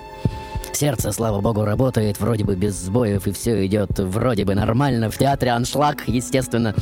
[0.75, 5.11] Сердце, слава богу, работает вроде бы без сбоев, и все идет вроде бы нормально.
[5.11, 6.75] В театре аншлаг, естественно.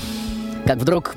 [0.70, 1.16] Как вдруг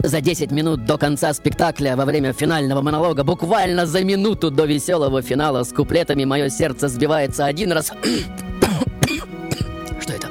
[0.00, 5.22] за 10 минут до конца спектакля, во время финального монолога, буквально за минуту до веселого
[5.22, 7.90] финала с куплетами, мое сердце сбивается один раз.
[9.98, 10.28] Что это?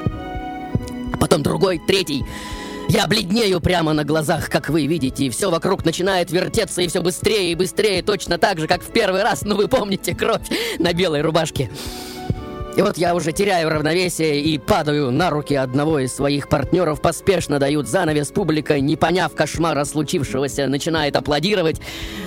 [1.12, 2.24] А потом другой, третий.
[2.88, 7.02] Я бледнею прямо на глазах, как вы видите, и все вокруг начинает вертеться, и все
[7.02, 10.94] быстрее и быстрее, точно так же, как в первый раз, ну вы помните, кровь на
[10.94, 11.72] белой рубашке.
[12.78, 17.60] И вот я уже теряю равновесие и падаю на руки одного из своих партнеров, поспешно
[17.60, 21.82] дают занавес, публика, не поняв кошмара случившегося, начинает аплодировать.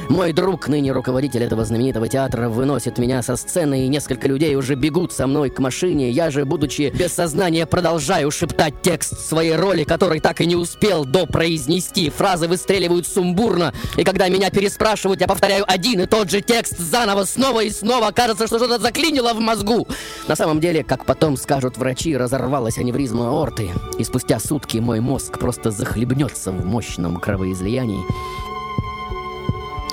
[0.09, 4.75] Мой друг, ныне руководитель этого знаменитого театра, выносит меня со сцены, и несколько людей уже
[4.75, 6.11] бегут со мной к машине.
[6.11, 11.07] Я же, будучи без сознания, продолжаю шептать текст своей роли, который так и не успел
[11.07, 12.11] допроизнести.
[12.11, 17.25] Фразы выстреливают сумбурно, и когда меня переспрашивают, я повторяю один и тот же текст заново,
[17.25, 18.11] снова и снова.
[18.11, 19.89] Кажется, что что-то заклинило в мозгу.
[20.33, 25.39] На самом деле, как потом скажут врачи, разорвалась аневризма аорты, и спустя сутки мой мозг
[25.39, 28.03] просто захлебнется в мощном кровоизлиянии.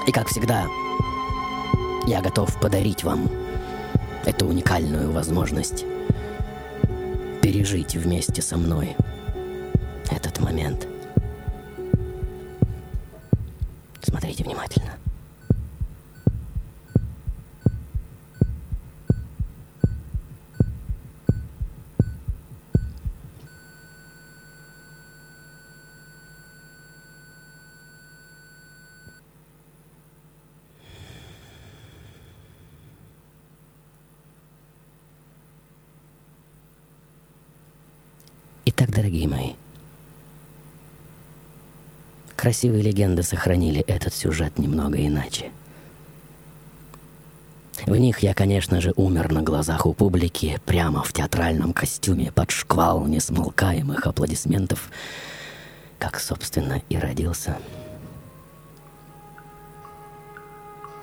[0.07, 0.65] И как всегда,
[2.07, 3.29] я готов подарить вам
[4.23, 5.83] эту уникальную возможность
[7.41, 8.95] пережить вместе со мной
[10.09, 10.88] этот момент.
[38.99, 39.53] Дорогие мои,
[42.35, 45.51] красивые легенды сохранили этот сюжет немного иначе.
[47.85, 52.51] В них я, конечно же, умер на глазах у публики, прямо в театральном костюме, под
[52.51, 54.91] шквал несмолкаемых аплодисментов,
[55.97, 57.57] как, собственно, и родился.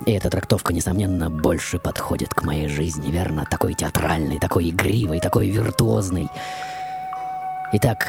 [0.05, 3.47] И эта трактовка, несомненно, больше подходит к моей жизни, верно?
[3.51, 6.29] Такой театральный, такой игривый, такой виртуозный.
[7.73, 8.09] Итак,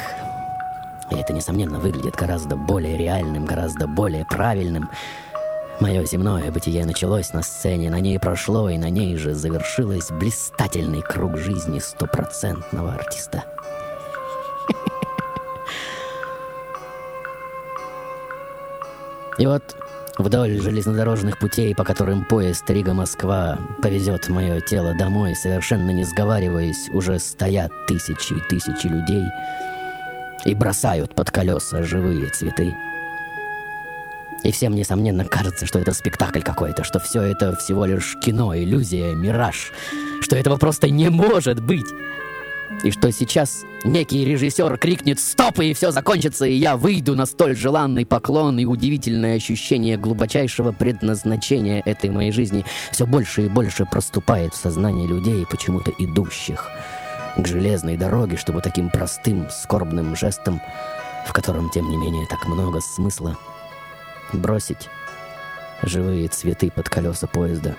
[1.10, 4.92] это, несомненно, выглядит гораздо более реальным, гораздо более правильным.
[5.80, 11.02] Мое земное бытие началось на сцене, на ней прошло, и на ней же завершилось блистательный
[11.02, 13.46] круг жизни стопроцентного артиста.
[19.40, 19.76] И вот
[20.18, 27.20] вдоль железнодорожных путей, по которым поезд Рига-Москва повезет мое тело домой, совершенно не сговариваясь, уже
[27.20, 29.24] стоят тысячи и тысячи людей
[30.46, 32.76] и бросают под колеса живые цветы.
[34.44, 39.14] И всем, несомненно, кажется, что это спектакль какой-то, что все это всего лишь кино, иллюзия,
[39.14, 39.72] мираж,
[40.22, 41.88] что этого просто не может быть.
[42.84, 47.56] И что сейчас некий режиссер крикнет «Стоп!» и все закончится, и я выйду на столь
[47.56, 54.54] желанный поклон и удивительное ощущение глубочайшего предназначения этой моей жизни все больше и больше проступает
[54.54, 56.70] в сознании людей, почему-то идущих
[57.38, 60.62] к железной дороге, чтобы таким простым, скорбным жестом,
[61.26, 63.38] в котором, тем не менее, так много смысла,
[64.34, 64.90] бросить
[65.84, 67.76] живые цветы под колеса поезда,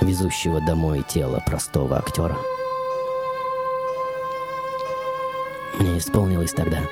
[0.00, 2.36] везущего домой тело простого актера.
[5.78, 6.82] Мне исполнилось тогда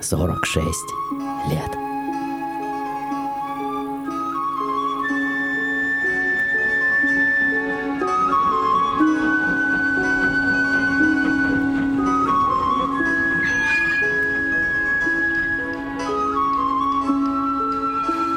[0.00, 0.78] 46
[1.50, 1.82] лет.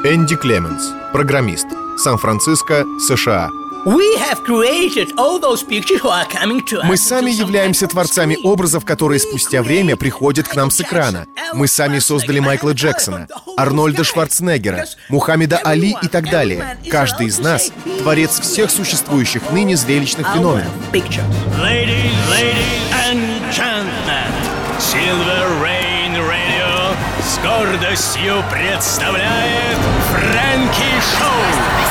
[0.08, 1.66] Энди Клеменс, программист,
[1.98, 3.50] Сан-Франциско, США.
[3.86, 8.84] We have created all those pictures who are coming to Мы сами являемся творцами образов,
[8.84, 11.26] которые спустя время приходят к нам с экрана.
[11.54, 16.76] Мы сами создали Майкла Джексона, Арнольда Шварценеггера, Мухаммеда Али и так далее.
[16.90, 17.70] Каждый из нас—
[18.00, 20.72] творец всех существующих ныне зрелищных феноменов.
[20.92, 23.22] Ladies, ladies and
[23.52, 24.32] gentlemen,
[24.80, 29.78] Silver Rain Radio с гордостью представляет
[30.10, 31.85] Фрэнки Шоу.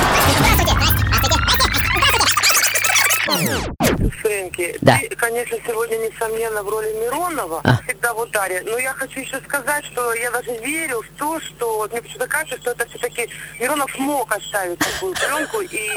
[4.21, 4.97] Фрэнки, Да.
[4.99, 7.77] ты, конечно, сегодня, несомненно, в роли Миронова, А.
[7.85, 8.61] всегда в ударе.
[8.65, 12.27] Но я хочу еще сказать, что я даже верю в то, что вот мне почему-то
[12.27, 15.91] кажется, что это все-таки Миронов мог оставить такую пленку и,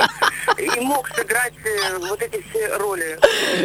[0.77, 3.19] и мог сыграть э, вот эти все роли.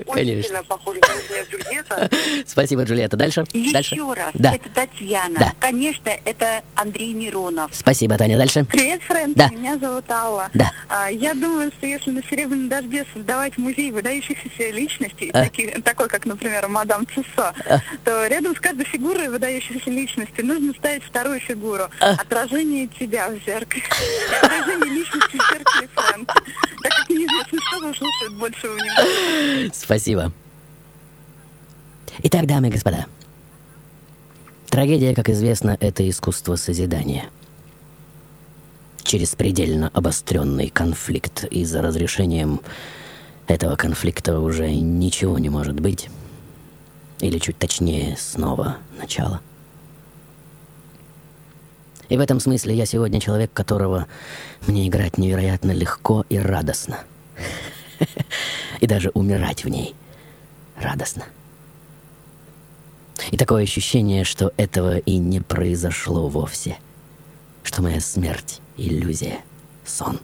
[0.05, 0.43] Очень Конечно.
[0.43, 2.09] сильно похоже на Джульетта.
[2.45, 3.17] Спасибо, Джульетта.
[3.17, 3.43] Дальше?
[3.71, 3.95] Дальше?
[3.95, 4.53] Еще раз, Да.
[4.55, 5.39] это Татьяна.
[5.39, 5.53] Да.
[5.59, 7.71] Конечно, это Андрей Миронов.
[7.73, 8.37] Спасибо, Таня.
[8.37, 8.65] Дальше?
[8.65, 9.35] Привет, Фрэнк.
[9.35, 9.49] Да.
[9.49, 10.49] Меня зовут Алла.
[10.53, 10.71] Да.
[10.89, 15.43] А, я думаю, что если на Серебряном дожде создавать музей выдающихся личностей, А.
[15.43, 17.79] таких- такой, как, например, мадам Цуссо, А.
[18.05, 21.85] то рядом с каждой фигурой выдающейся личности нужно ставить вторую фигуру.
[21.99, 22.11] А.
[22.11, 23.83] Отражение тебя в зеркале.
[24.41, 26.27] Отражение личности в зеркале Фрэнк.
[26.83, 29.71] Так как неизвестно, что заслушает большего внимания.
[29.73, 30.31] Спасибо.
[32.19, 33.07] Итак, дамы и господа,
[34.69, 37.25] трагедия, как известно, это искусство созидания.
[39.03, 42.61] Через предельно обостренный конфликт, и за разрешением
[43.47, 46.09] этого конфликта уже ничего не может быть.
[47.19, 49.41] Или чуть точнее, снова начало.
[52.09, 54.07] И в этом смысле я сегодня человек, которого
[54.67, 56.99] мне играть невероятно легко и радостно.
[58.81, 59.95] И даже умирать в ней
[60.75, 61.23] радостно.
[63.31, 66.77] И такое ощущение, что этого и не произошло вовсе.
[67.63, 69.39] Что моя смерть— иллюзия,
[69.85, 70.19] сон.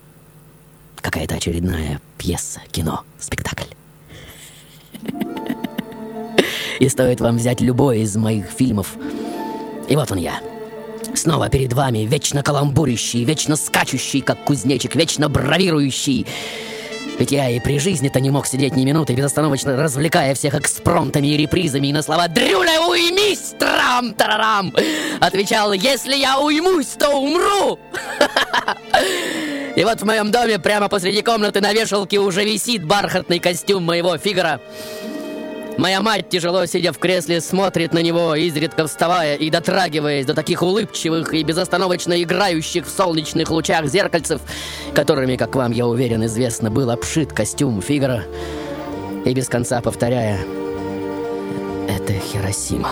[1.01, 3.65] Какая-то очередная пьеса, кино, спектакль.
[6.79, 8.95] И стоит вам взять любой из моих фильмов.
[9.89, 10.39] И вот он я.
[11.13, 16.25] Снова перед вами, вечно каламбурящий, вечно скачущий, как кузнечик, вечно бравирующий.
[17.19, 21.37] Ведь я и при жизни-то не мог сидеть ни минуты, безостановочно развлекая всех экспромтами и
[21.37, 23.55] репризами, и на слова «Дрюля, уймись!
[23.59, 24.73] Трам-тарарам!»
[25.19, 27.77] Отвечал «Если я уймусь, то умру!»
[29.75, 34.17] И вот в моем доме прямо посреди комнаты на вешалке уже висит бархатный костюм моего
[34.17, 34.61] фигура.
[35.79, 40.61] Моя мать, тяжело сидя в кресле, смотрит на него, изредка вставая и дотрагиваясь до таких
[40.61, 44.41] улыбчивых и безостановочно играющих в солнечных лучах зеркальцев,
[44.93, 48.25] которыми, как вам, я уверен, известно, был обшит костюм Фигара,
[49.23, 50.39] и без конца повторяя
[51.87, 52.91] «Это Хиросима.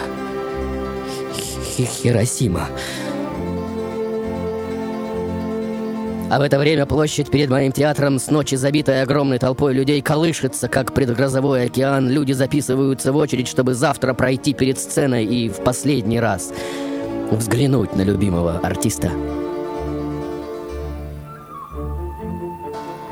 [1.75, 2.69] Хи- Хиросима».
[6.29, 10.67] А в это время площадь перед моим театром с ночи забитая огромной толпой людей колышется,
[10.67, 12.09] как предгрозовой океан.
[12.09, 16.51] Люди записываются в очередь, чтобы завтра пройти перед сценой и в последний раз
[17.31, 19.09] взглянуть на любимого артиста.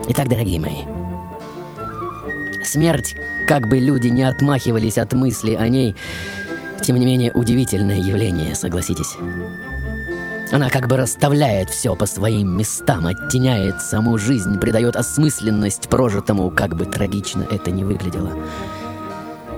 [0.10, 0.84] Итак, дорогие мои,
[2.64, 3.16] смерть,
[3.48, 5.96] как бы люди не отмахивались от мысли о ней,
[6.82, 9.16] Тем не менее, удивительное явление, согласитесь.
[10.52, 16.76] Она как бы расставляет все по своим местам, оттеняет саму жизнь, придает осмысленность прожитому, как
[16.76, 18.32] бы трагично это ни выглядело.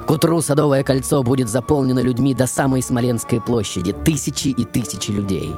[0.07, 3.91] К утру Садовое кольцо будет заполнено людьми до самой Смоленской площади.
[3.91, 5.53] Тысячи и тысячи людей.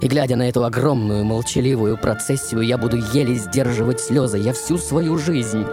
[0.00, 4.38] И глядя на эту огромную молчаливую процессию, я буду еле сдерживать слезы.
[4.38, 5.66] Я всю свою жизнь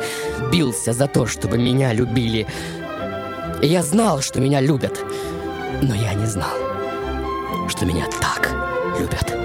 [0.52, 2.46] бился за то, чтобы меня любили.
[3.62, 5.04] И я знал, что меня любят.
[5.82, 6.58] Но я не знал,
[7.70, 8.52] что меня так
[9.00, 9.36] любят.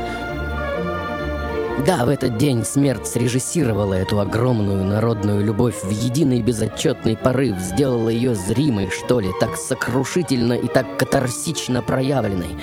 [1.86, 8.08] Да, в этот день смерть срежиссировала эту огромную народную любовь в единый безотчетный порыв, сделала
[8.08, 12.56] ее зримой, что ли, так сокрушительно и так катарсично проявленной.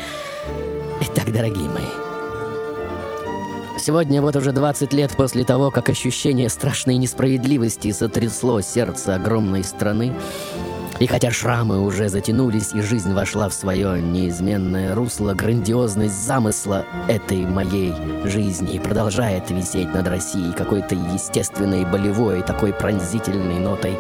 [1.01, 1.83] Итак, дорогие мои,
[3.83, 10.13] Сегодня вот уже 20 лет после того, как ощущение страшной несправедливости сотрясло сердце огромной страны,
[11.01, 17.39] и хотя шрамы уже затянулись, и жизнь вошла в свое неизменное русло, грандиозность замысла этой
[17.47, 17.91] моей
[18.25, 23.97] жизни продолжает висеть над Россией какой-то естественной, болевой, такой пронзительной нотой.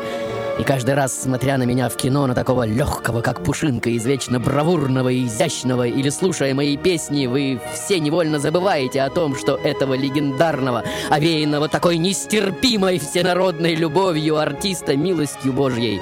[0.59, 5.09] И каждый раз, смотря на меня в кино, на такого легкого, как пушинка, извечно бравурного
[5.09, 10.83] и изящного, или слушая мои песни, вы все невольно забываете о том, что этого легендарного,
[11.09, 15.99] овеянного такой нестерпимой всенародной любовью артиста, милостью Божьей,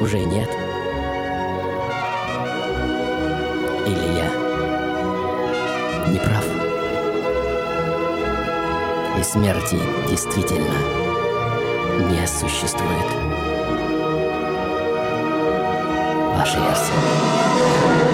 [0.00, 0.50] уже нет.
[3.86, 4.28] Или я
[6.08, 6.44] не прав?
[9.18, 9.78] И смерти
[10.08, 10.74] действительно
[12.10, 13.06] не существует.
[16.36, 18.13] Ваша версия.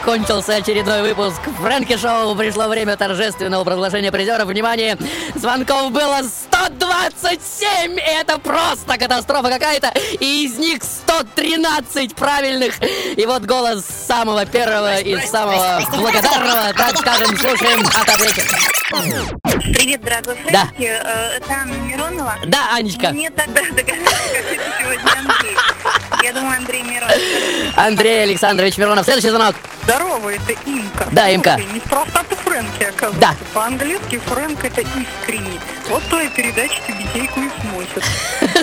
[0.00, 2.34] Закончился очередной выпуск Фрэнки Шоу.
[2.34, 4.48] Пришло время торжественного продолжения призеров.
[4.48, 4.96] Внимание,
[5.34, 7.98] звонков было 127!
[7.98, 9.92] И это просто катастрофа какая-то!
[10.18, 12.76] И из них 113 правильных!
[13.16, 18.56] И вот голос самого первого и самого благодарного, так скажем, слушаем от ответчика.
[19.74, 20.64] Привет, дорогой Да.
[20.66, 20.84] Фрэнки.
[20.84, 22.34] Э, Это Анна Миронова.
[22.46, 23.10] Да, Анечка.
[23.10, 25.56] Мне тогда догадаться, как это сегодня Андрей.
[26.22, 27.16] Я думаю, Андрей Миронов.
[27.76, 29.04] Андрей Александрович Миронов.
[29.04, 29.56] Следующий звонок.
[29.84, 31.06] Здорово, это Имка.
[31.12, 31.56] Да, Имка.
[31.58, 33.20] Слушай, Неспроста ты Фрэнки, оказывается.
[33.20, 33.34] Да.
[33.54, 35.58] По-английски Фрэнк это искренний.
[35.90, 38.04] Вот твоя передача тебе дейку и сносит.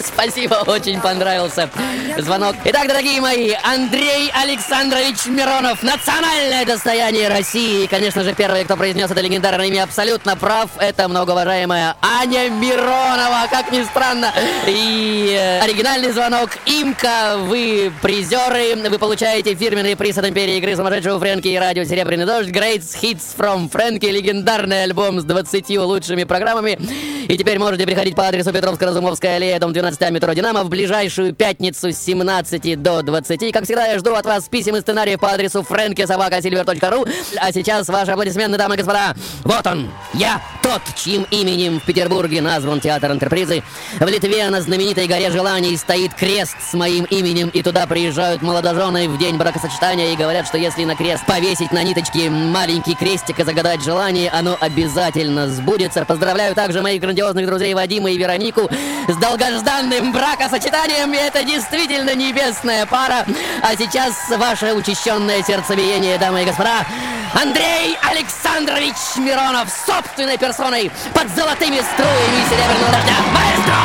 [0.05, 1.69] Спасибо, очень понравился
[2.17, 2.55] звонок.
[2.63, 7.83] Итак, дорогие мои, Андрей Александрович Миронов, национальное достояние России.
[7.83, 10.69] И, конечно же, первый, кто произнес это легендарное имя, абсолютно прав.
[10.79, 14.31] Это многоуважаемая Аня Миронова, как ни странно.
[14.65, 16.51] И э, оригинальный звонок.
[16.65, 18.75] Имка, вы призеры.
[18.89, 22.49] Вы получаете фирменный приз от империи игры сумасшедшего Фрэнки и радио Серебряный дождь.
[22.49, 24.05] Great Hits from Фрэнки.
[24.05, 26.79] Легендарный альбом с 20 лучшими программами.
[27.27, 31.91] И теперь можете приходить по адресу Петровско-Разумовская аллея, дом 12, метро Динамо, в ближайшую пятницу
[31.91, 33.51] с 17 до 20.
[33.51, 37.09] Как всегда, я жду от вас писем и сценариев по адресу frankisobakasilver.ru.
[37.37, 39.13] А сейчас ваши аплодисменты, дамы и господа.
[39.43, 43.61] Вот он, я, тот, чьим именем в Петербурге назван театр интерпризы.
[43.99, 49.09] В Литве на знаменитой горе желаний стоит крест с моим именем, и туда приезжают молодожены
[49.09, 53.43] в день бракосочетания и говорят, что если на крест повесить на ниточке маленький крестик и
[53.43, 56.05] загадать желание, оно обязательно сбудется.
[56.05, 58.69] Поздравляю также моих грандиозных друзей Вадима и Веронику
[59.07, 61.11] с долгожданным бракосочетанием.
[61.13, 63.25] И это действительно небесная пара.
[63.63, 66.85] А сейчас ваше учащенное сердцебиение, дамы и господа.
[67.33, 73.15] Андрей Александрович Миронов собственной персоной под золотыми струями серебряного дождя.
[73.33, 73.77] Маэстро!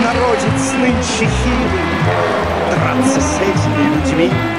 [0.00, 1.82] Народец нынче хилый,
[2.70, 4.57] драться с этими людьми.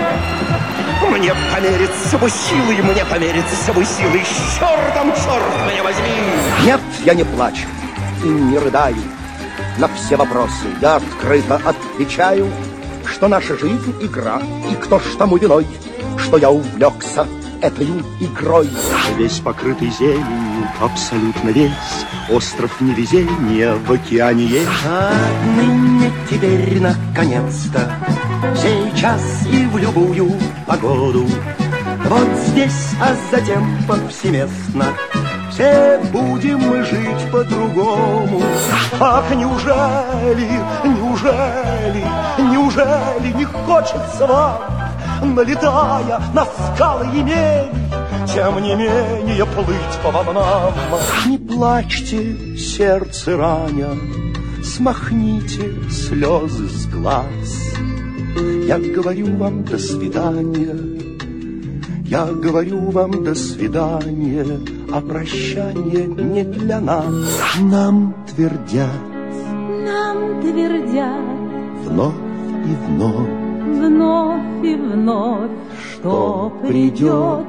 [1.19, 6.07] Мне померится бы силой, мне померится бы силой, с чертом черт меня возьми.
[6.63, 7.67] Нет, я не плачу.
[8.23, 8.95] и не рыдаю.
[9.77, 12.49] На все вопросы я открыто отвечаю,
[13.05, 14.41] что наша жизнь— игра,
[14.71, 15.67] и кто ж тому виной,
[16.17, 17.27] что я увлекся
[17.61, 17.87] этой
[18.21, 18.69] игрой.
[19.17, 21.71] Весь покрытый зеленью, абсолютно весь
[22.29, 27.91] Остров невезения в океане есть Отныне теперь наконец-то
[28.55, 30.31] Сейчас и в любую
[30.65, 31.27] погоду.
[32.05, 34.85] Вот здесь, а затем повсеместно.
[35.51, 38.41] Все будем мы жить по-другому.
[38.99, 42.03] Ах, неужели, неужели,
[42.39, 47.71] неужели не хочется вам Налетая на скалы и мель
[48.33, 50.73] Тем не менее плыть по волнам?
[51.25, 53.89] Не плачьте, сердце раня
[54.63, 57.69] Смахните слезы с глаз
[58.67, 60.75] Я говорю вам до свидания.
[62.05, 64.45] Я говорю вам до свидания.
[64.91, 67.13] А прощание не для нас.
[67.59, 69.01] Нам твердят.
[69.85, 71.85] Нам твердят.
[71.85, 72.15] Вновь
[72.65, 73.29] и вновь.
[73.79, 75.51] Вновь и вновь,
[75.93, 77.45] что придет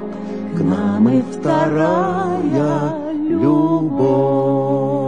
[0.57, 2.95] к нам и вторая
[3.29, 5.00] любовь.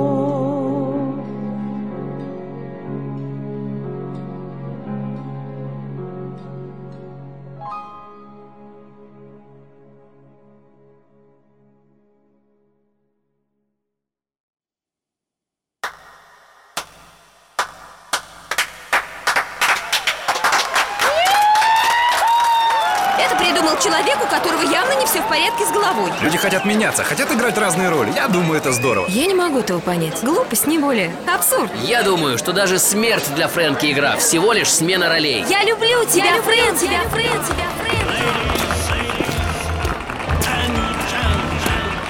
[25.03, 26.13] Не все в порядке с головой.
[26.21, 28.13] Люди хотят меняться, хотят играть разные роли.
[28.15, 29.07] Я думаю, это здорово.
[29.09, 30.23] Я не могу этого понять.
[30.23, 31.13] Глупость, не более.
[31.27, 31.71] Абсурд.
[31.83, 35.45] Я думаю, что даже смерть для Фрэнки игра всего лишь смена ролей.
[35.49, 37.67] Я люблю тебя, Фрэн, тебя, Фрэн, тебя,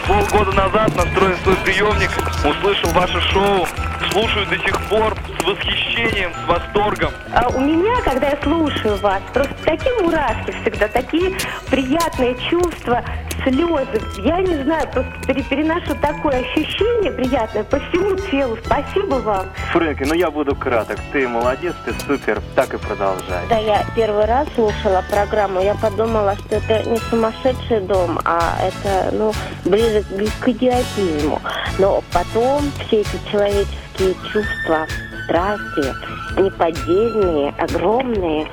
[0.06, 2.10] Полгода назад настроил свой приемник,
[2.44, 3.66] услышал ваше шоу,
[4.10, 7.12] слушаю до сих пор с восхищением, с восторгом.
[7.34, 11.34] А у меня, когда я слушаю вас, просто такие мурашки всегда, такие
[11.70, 13.02] приятные чувства,
[13.44, 14.00] слезы.
[14.18, 18.56] Я не знаю, просто пере- переношу такое ощущение приятное по всему телу.
[18.64, 19.46] Спасибо вам.
[19.72, 20.98] Фрэнки, ну я буду краток.
[21.12, 23.42] Ты молодец, ты супер, так и продолжай.
[23.48, 29.14] Когда я первый раз слушала программу, я подумала, что это не сумасшедший дом, а это,
[29.14, 29.32] ну,
[29.64, 30.04] ближе
[30.40, 31.40] к идиотизму.
[31.78, 34.86] Но потом все эти человеческие чувства,
[35.24, 35.94] страсти,
[36.40, 38.46] неподдельные, огромные,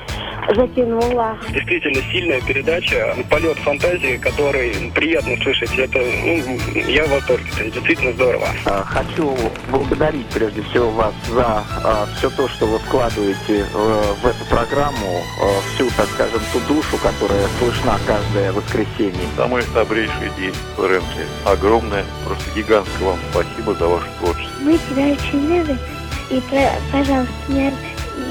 [0.55, 1.37] затянуло.
[1.49, 5.77] Действительно сильная передача, полет фантазии, который приятно слышать.
[5.77, 6.57] Это, ну,
[6.87, 8.47] я в восторге, это действительно здорово.
[8.65, 9.35] А, Хочу
[9.69, 11.63] благодарить прежде всего вас за
[12.17, 16.97] все то, что вы вкладываете э, в эту программу, э, всю, так скажем, ту душу,
[17.01, 19.27] которая слышна каждое воскресенье.
[19.35, 21.25] Самый добрейший день, Фрэнки.
[21.45, 24.53] Огромное, просто гигантское вам спасибо за ваше творчество.
[24.61, 25.77] Мы тебя очень любим.
[26.29, 26.41] И,
[26.91, 27.73] пожалуйста, не,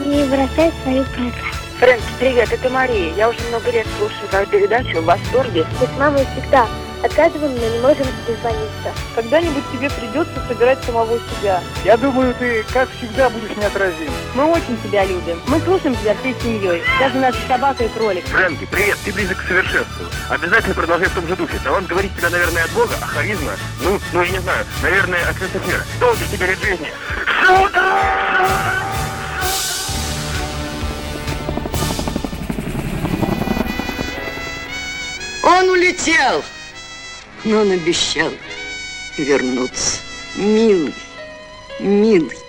[0.07, 1.32] не бросай свою программу.
[1.78, 3.12] Фрэнки, привет, это Мария.
[3.14, 5.64] Я уже много лет слушаю твою передачу в восторге.
[5.80, 6.66] Мы с мамой всегда
[7.03, 8.92] отказываем, но не можем дозвониться.
[9.14, 11.61] Когда-нибудь тебе придется собирать самого себя.
[11.84, 14.11] Я думаю, ты, как всегда, будешь неотразим.
[14.34, 15.40] Мы очень тебя любим.
[15.46, 16.82] Мы слушаем тебя всей семьей.
[16.99, 18.24] Даже наша собака и кролик.
[18.26, 20.07] Фрэнки, привет, ты близок к совершенству.
[20.28, 21.59] Обязательно продолжай в том же духе.
[21.62, 25.38] Талант говорит тебя, наверное, от Бога, а харизма, ну, ну, я не знаю, наверное, от
[25.38, 25.82] конца мира.
[26.01, 26.92] Долго тебе лет жизни.
[35.44, 36.44] Он улетел,
[37.45, 38.30] но он обещал
[39.16, 39.99] вернуться.
[40.36, 40.95] Милый,
[41.80, 42.47] милый.